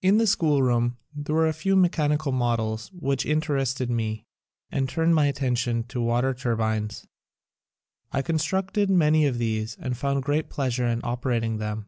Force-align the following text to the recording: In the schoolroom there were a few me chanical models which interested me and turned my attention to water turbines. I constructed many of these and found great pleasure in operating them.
In 0.00 0.16
the 0.16 0.26
schoolroom 0.26 0.96
there 1.14 1.34
were 1.34 1.46
a 1.46 1.52
few 1.52 1.76
me 1.76 1.90
chanical 1.90 2.32
models 2.32 2.90
which 2.94 3.26
interested 3.26 3.90
me 3.90 4.24
and 4.70 4.88
turned 4.88 5.14
my 5.14 5.26
attention 5.26 5.82
to 5.88 6.00
water 6.00 6.32
turbines. 6.32 7.06
I 8.12 8.22
constructed 8.22 8.88
many 8.88 9.26
of 9.26 9.36
these 9.36 9.76
and 9.78 9.94
found 9.94 10.22
great 10.22 10.48
pleasure 10.48 10.86
in 10.86 11.02
operating 11.04 11.58
them. 11.58 11.86